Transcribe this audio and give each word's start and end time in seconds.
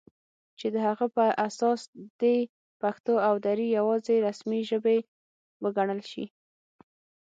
چې 0.59 0.67
د 0.73 0.77
هغه 0.87 1.05
په 1.15 1.25
اساس 1.47 1.79
دې 2.21 2.37
پښتو 2.81 3.13
او 3.27 3.33
دري 3.45 3.67
یواځې 3.77 4.15
رسمي 4.27 4.61
ژبې 4.69 4.97
وګڼل 5.63 6.01
شي 6.11 6.25